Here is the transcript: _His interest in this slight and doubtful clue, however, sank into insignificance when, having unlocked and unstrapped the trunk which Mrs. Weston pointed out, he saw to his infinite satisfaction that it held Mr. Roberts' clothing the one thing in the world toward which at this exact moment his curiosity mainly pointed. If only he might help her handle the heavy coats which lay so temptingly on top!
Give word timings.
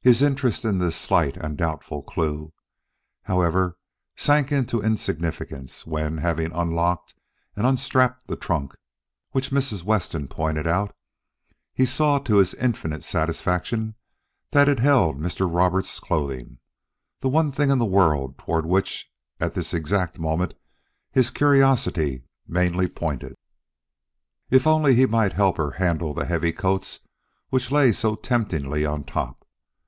_His 0.02 0.22
interest 0.22 0.64
in 0.64 0.78
this 0.78 0.96
slight 0.96 1.36
and 1.36 1.58
doubtful 1.58 2.00
clue, 2.00 2.54
however, 3.24 3.76
sank 4.16 4.50
into 4.50 4.80
insignificance 4.80 5.86
when, 5.86 6.16
having 6.16 6.54
unlocked 6.54 7.14
and 7.54 7.66
unstrapped 7.66 8.26
the 8.26 8.34
trunk 8.34 8.72
which 9.32 9.50
Mrs. 9.50 9.82
Weston 9.84 10.26
pointed 10.26 10.66
out, 10.66 10.96
he 11.74 11.84
saw 11.84 12.16
to 12.18 12.38
his 12.38 12.54
infinite 12.54 13.04
satisfaction 13.04 13.94
that 14.52 14.70
it 14.70 14.78
held 14.78 15.18
Mr. 15.20 15.46
Roberts' 15.54 16.00
clothing 16.00 16.60
the 17.20 17.28
one 17.28 17.52
thing 17.52 17.70
in 17.70 17.76
the 17.78 17.84
world 17.84 18.38
toward 18.38 18.64
which 18.64 19.06
at 19.38 19.52
this 19.52 19.74
exact 19.74 20.18
moment 20.18 20.54
his 21.12 21.28
curiosity 21.28 22.22
mainly 22.48 22.88
pointed. 22.88 23.36
If 24.48 24.66
only 24.66 24.94
he 24.94 25.04
might 25.04 25.34
help 25.34 25.58
her 25.58 25.72
handle 25.72 26.14
the 26.14 26.24
heavy 26.24 26.54
coats 26.54 27.00
which 27.50 27.70
lay 27.70 27.92
so 27.92 28.14
temptingly 28.14 28.86
on 28.86 29.04
top! 29.04 29.36